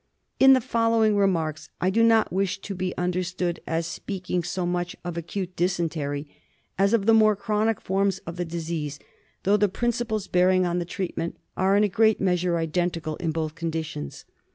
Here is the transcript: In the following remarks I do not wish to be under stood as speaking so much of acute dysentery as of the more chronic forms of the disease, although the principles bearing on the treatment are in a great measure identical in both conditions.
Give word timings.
In 0.39 0.53
the 0.53 0.61
following 0.61 1.15
remarks 1.15 1.69
I 1.79 1.91
do 1.91 2.01
not 2.01 2.33
wish 2.33 2.57
to 2.61 2.73
be 2.73 2.91
under 2.97 3.21
stood 3.21 3.59
as 3.67 3.85
speaking 3.85 4.41
so 4.43 4.65
much 4.65 4.95
of 5.05 5.15
acute 5.15 5.55
dysentery 5.55 6.27
as 6.75 6.95
of 6.95 7.05
the 7.05 7.13
more 7.13 7.35
chronic 7.35 7.79
forms 7.79 8.17
of 8.25 8.35
the 8.35 8.43
disease, 8.43 8.97
although 9.45 9.57
the 9.57 9.69
principles 9.69 10.27
bearing 10.27 10.65
on 10.65 10.79
the 10.79 10.85
treatment 10.85 11.37
are 11.55 11.77
in 11.77 11.83
a 11.83 11.87
great 11.87 12.19
measure 12.19 12.57
identical 12.57 13.15
in 13.17 13.29
both 13.31 13.53
conditions. 13.53 14.25